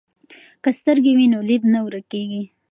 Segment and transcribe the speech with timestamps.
[0.63, 2.43] که سترګې وي نو لید نه ورکیږي.